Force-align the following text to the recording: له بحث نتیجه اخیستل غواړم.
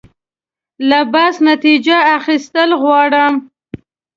له 0.89 0.99
بحث 1.13 1.35
نتیجه 1.49 1.97
اخیستل 2.17 2.69
غواړم. 2.81 3.33